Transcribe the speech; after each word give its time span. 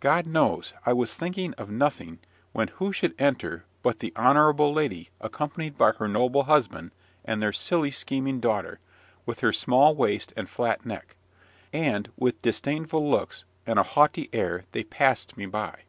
God 0.00 0.26
knows, 0.26 0.74
I 0.84 0.92
was 0.92 1.14
thinking 1.14 1.54
of 1.54 1.70
nothing, 1.70 2.18
when 2.52 2.68
who 2.76 2.92
should 2.92 3.14
enter 3.18 3.64
but 3.82 4.00
the 4.00 4.12
honourable 4.14 4.70
Lady 4.70 5.08
accompanied 5.18 5.78
by 5.78 5.92
her 5.92 6.06
noble 6.06 6.42
husband 6.42 6.90
and 7.24 7.40
their 7.40 7.54
silly, 7.54 7.90
scheming 7.90 8.38
daughter, 8.38 8.80
with 9.24 9.40
her 9.40 9.50
small 9.54 9.94
waist 9.94 10.30
and 10.36 10.46
flat 10.46 10.84
neck; 10.84 11.16
and, 11.72 12.12
with 12.18 12.42
disdainful 12.42 13.10
looks 13.10 13.46
and 13.66 13.78
a 13.78 13.82
haughty 13.82 14.28
air 14.34 14.64
they 14.72 14.84
passed 14.84 15.38
me 15.38 15.46
by. 15.46 15.84